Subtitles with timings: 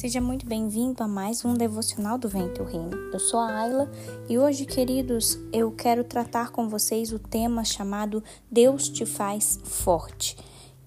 [0.00, 2.96] Seja muito bem-vindo a mais um devocional do Vento Reino.
[3.12, 3.92] Eu sou a Ayla
[4.30, 10.38] e hoje, queridos, eu quero tratar com vocês o tema chamado Deus te faz forte.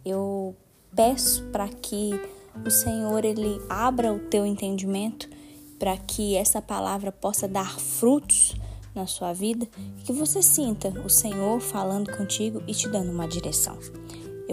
[0.03, 0.55] Eu
[0.95, 2.19] peço para que
[2.65, 5.29] o Senhor ele abra o teu entendimento
[5.77, 8.55] para que essa palavra possa dar frutos
[8.95, 9.67] na sua vida
[9.99, 13.77] e que você sinta o Senhor falando contigo e te dando uma direção.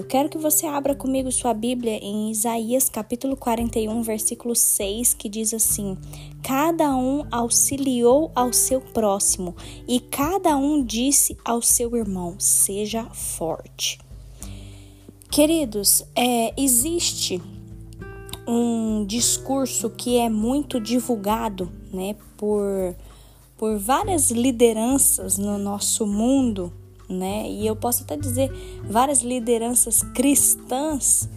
[0.01, 5.29] Eu quero que você abra comigo sua Bíblia em Isaías capítulo 41, versículo 6, que
[5.29, 5.95] diz assim:
[6.43, 9.55] Cada um auxiliou ao seu próximo,
[9.87, 13.99] e cada um disse ao seu irmão: Seja forte.
[15.31, 17.39] Queridos, é, existe
[18.49, 22.97] um discurso que é muito divulgado né, por,
[23.55, 26.73] por várias lideranças no nosso mundo
[27.11, 27.51] né?
[27.51, 28.51] E eu posso até dizer
[28.85, 31.29] várias lideranças cristãs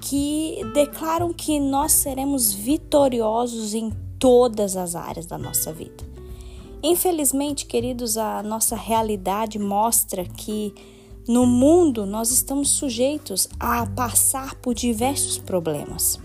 [0.00, 6.04] que declaram que nós seremos vitoriosos em todas as áreas da nossa vida.
[6.82, 10.74] Infelizmente, queridos, a nossa realidade mostra que
[11.28, 16.18] no mundo nós estamos sujeitos a passar por diversos problemas.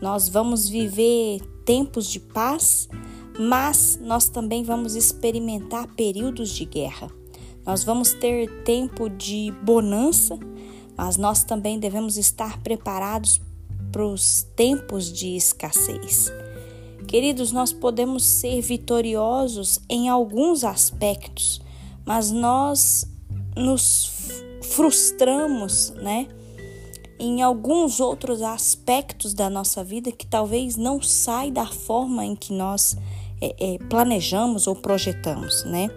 [0.00, 2.88] Nós vamos viver tempos de paz,
[3.38, 7.19] mas nós também vamos experimentar períodos de guerra.
[7.70, 10.36] Nós vamos ter tempo de bonança,
[10.96, 13.40] mas nós também devemos estar preparados
[13.92, 16.32] para os tempos de escassez.
[17.06, 21.60] Queridos, nós podemos ser vitoriosos em alguns aspectos,
[22.04, 23.06] mas nós
[23.56, 24.10] nos
[24.62, 26.26] frustramos, né?
[27.20, 32.52] Em alguns outros aspectos da nossa vida que talvez não sai da forma em que
[32.52, 32.96] nós
[33.40, 35.88] é, é, planejamos ou projetamos, né?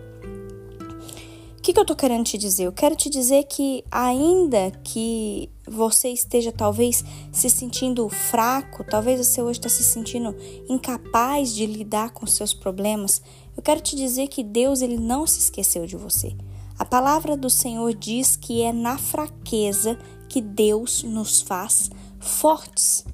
[1.64, 2.66] Que, que eu tô querendo te dizer?
[2.66, 9.42] Eu quero te dizer que, ainda que você esteja talvez se sentindo fraco, talvez você
[9.42, 10.36] hoje está se sentindo
[10.68, 13.22] incapaz de lidar com seus problemas,
[13.56, 16.36] eu quero te dizer que Deus ele não se esqueceu de você.
[16.78, 19.98] A palavra do Senhor diz que é na fraqueza
[20.28, 23.06] que Deus nos faz fortes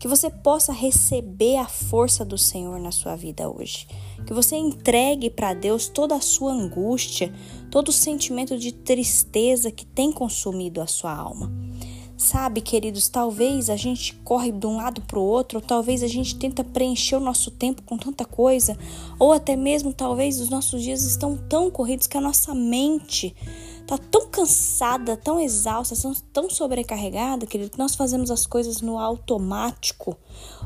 [0.00, 3.86] que você possa receber a força do Senhor na sua vida hoje.
[4.26, 7.32] Que você entregue para Deus toda a sua angústia,
[7.70, 11.52] todo o sentimento de tristeza que tem consumido a sua alma.
[12.20, 16.06] Sabe, queridos, talvez a gente corre de um lado para o outro, ou talvez a
[16.06, 18.76] gente tenta preencher o nosso tempo com tanta coisa,
[19.18, 23.34] ou até mesmo talvez os nossos dias estão tão corridos que a nossa mente
[23.90, 25.96] tá tão cansada, tão exausta,
[26.32, 30.16] tão sobrecarregada, querido, que nós fazemos as coisas no automático.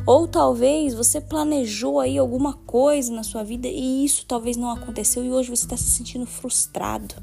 [0.06, 5.24] Ou talvez você planejou aí alguma coisa na sua vida e isso talvez não aconteceu
[5.24, 7.14] e hoje você está se sentindo frustrado.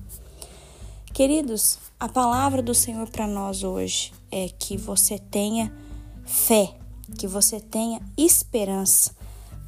[1.13, 5.71] Queridos, a palavra do Senhor para nós hoje é que você tenha
[6.25, 6.73] fé,
[7.15, 9.15] que você tenha esperança,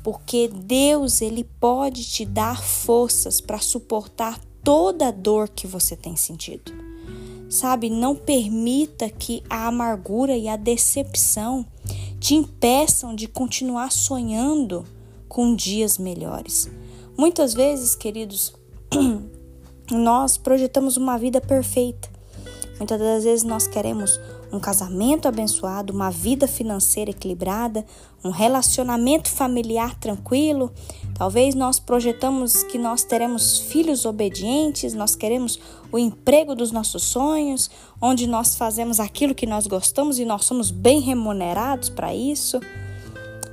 [0.04, 6.16] porque Deus ele pode te dar forças para suportar toda a dor que você tem
[6.16, 6.72] sentido.
[7.50, 11.66] Sabe, não permita que a amargura e a decepção
[12.20, 14.86] te impeçam de continuar sonhando
[15.28, 16.70] com dias melhores.
[17.18, 18.56] Muitas vezes, queridos,
[19.92, 22.13] nós projetamos uma vida perfeita.
[22.78, 24.20] Muitas das vezes nós queremos
[24.52, 27.86] um casamento abençoado, uma vida financeira equilibrada,
[28.24, 30.72] um relacionamento familiar tranquilo.
[31.16, 35.60] Talvez nós projetamos que nós teremos filhos obedientes, nós queremos
[35.92, 37.70] o emprego dos nossos sonhos,
[38.02, 42.60] onde nós fazemos aquilo que nós gostamos e nós somos bem remunerados para isso.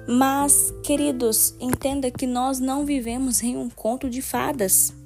[0.07, 5.00] Mas, queridos, entenda que nós não vivemos em um conto de fadas.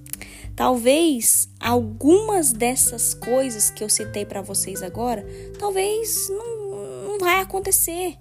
[0.56, 5.26] Talvez algumas dessas coisas que eu citei para vocês agora,
[5.58, 8.16] talvez não, não vai acontecer.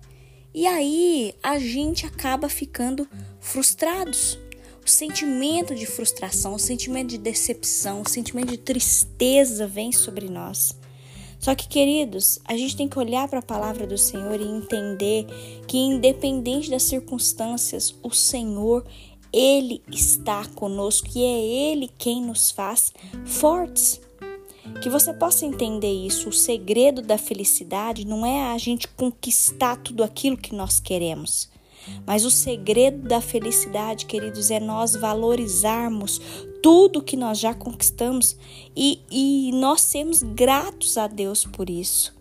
[0.53, 3.07] E aí a gente acaba ficando
[3.39, 4.39] frustrados.
[4.85, 10.75] O sentimento de frustração, o sentimento de decepção, o sentimento de tristeza vem sobre nós.
[11.39, 15.25] Só que, queridos, a gente tem que olhar para a palavra do Senhor e entender
[15.67, 18.85] que, independente das circunstâncias, o Senhor,
[19.33, 22.93] ele está conosco e é Ele quem nos faz
[23.25, 23.99] fortes.
[24.81, 26.29] Que você possa entender isso.
[26.29, 31.49] O segredo da felicidade não é a gente conquistar tudo aquilo que nós queremos.
[32.05, 36.21] Mas o segredo da felicidade, queridos, é nós valorizarmos
[36.61, 38.37] tudo que nós já conquistamos
[38.75, 42.15] e, e nós sermos gratos a Deus por isso.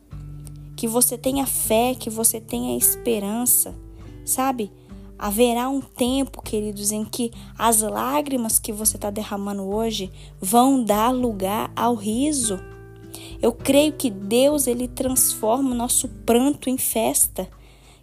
[0.74, 3.72] Que você tenha fé, que você tenha esperança,
[4.24, 4.72] sabe?
[5.22, 10.10] Haverá um tempo, queridos, em que as lágrimas que você está derramando hoje
[10.40, 12.58] vão dar lugar ao riso.
[13.40, 17.48] Eu creio que Deus ele transforma o nosso pranto em festa.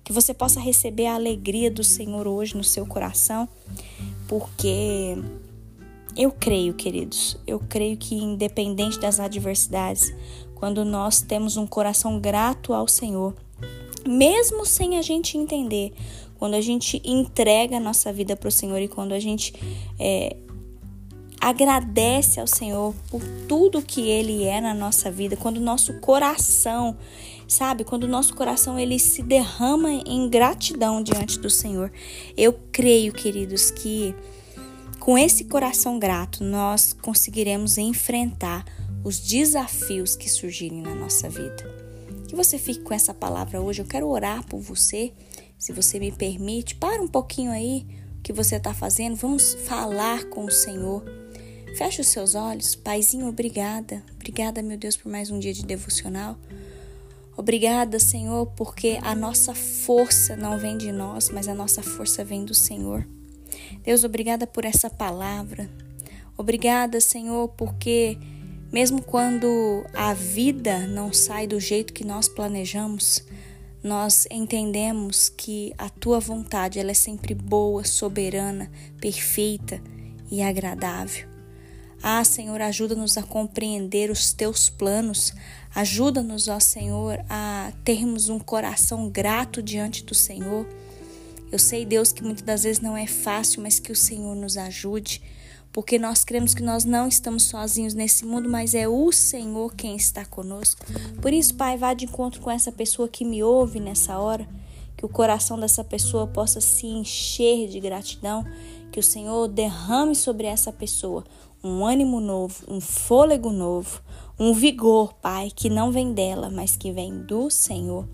[0.01, 3.50] Que você possa receber a alegria do Senhor hoje no seu coração,
[4.25, 5.18] porque
[6.16, 10.13] eu creio, queridos, eu creio que independente das adversidades,
[10.56, 13.36] quando nós temos um coração grato ao Senhor,
[14.07, 15.94] mesmo sem a gente entender,
[16.39, 19.53] quando a gente entrega a nossa vida para o Senhor e quando a gente
[20.00, 20.38] é,
[21.39, 26.97] agradece ao Senhor por tudo que Ele é na nossa vida, quando o nosso coração,
[27.45, 31.91] sabe, quando o nosso coração ele se derrama em gratidão diante do Senhor,
[32.38, 34.15] eu creio, queridos, que
[35.00, 38.65] com esse coração grato nós conseguiremos enfrentar
[39.03, 41.80] os desafios que surgirem na nossa vida.
[42.27, 43.81] Que você fique com essa palavra hoje.
[43.81, 45.12] Eu quero orar por você,
[45.59, 46.73] se você me permite.
[46.73, 47.85] Para um pouquinho aí
[48.17, 49.17] o que você está fazendo.
[49.17, 51.03] Vamos falar com o Senhor.
[51.77, 52.75] Feche os seus olhos.
[52.75, 54.01] Paizinho, obrigada.
[54.15, 56.38] Obrigada, meu Deus, por mais um dia de devocional.
[57.38, 62.44] Obrigada, Senhor, porque a nossa força não vem de nós, mas a nossa força vem
[62.44, 63.07] do Senhor.
[63.83, 65.69] Deus, obrigada por essa palavra.
[66.38, 68.17] Obrigada, Senhor, porque
[68.71, 73.23] mesmo quando a vida não sai do jeito que nós planejamos,
[73.84, 79.81] nós entendemos que a tua vontade ela é sempre boa, soberana, perfeita
[80.30, 81.28] e agradável.
[82.02, 85.34] Ah, Senhor, ajuda-nos a compreender os teus planos.
[85.76, 90.66] Ajuda-nos, ó Senhor, a termos um coração grato diante do Senhor.
[91.52, 94.56] Eu sei, Deus, que muitas das vezes não é fácil, mas que o Senhor nos
[94.58, 95.22] ajude,
[95.71, 99.95] porque nós cremos que nós não estamos sozinhos nesse mundo, mas é o Senhor quem
[99.95, 100.86] está conosco.
[101.21, 104.48] Por isso, Pai, vá de encontro com essa pessoa que me ouve nessa hora,
[104.98, 108.44] que o coração dessa pessoa possa se encher de gratidão,
[108.92, 111.24] que o Senhor derrame sobre essa pessoa
[111.63, 114.01] um ânimo novo, um fôlego novo,
[114.39, 118.07] um vigor, Pai, que não vem dela, mas que vem do Senhor.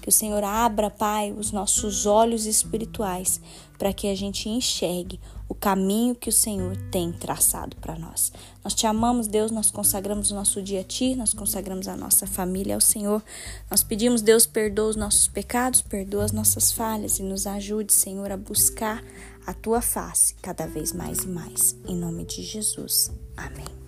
[0.00, 3.40] Que o Senhor abra, Pai, os nossos olhos espirituais
[3.78, 8.32] para que a gente enxergue o caminho que o Senhor tem traçado para nós.
[8.64, 12.26] Nós te amamos, Deus, nós consagramos o nosso dia a Ti, nós consagramos a nossa
[12.26, 13.22] família ao Senhor.
[13.70, 18.30] Nós pedimos, Deus, perdoa os nossos pecados, perdoa as nossas falhas e nos ajude, Senhor,
[18.32, 19.04] a buscar
[19.46, 21.76] a Tua face cada vez mais e mais.
[21.86, 23.12] Em nome de Jesus.
[23.36, 23.85] Amém.